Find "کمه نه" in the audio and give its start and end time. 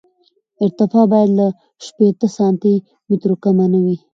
3.43-3.79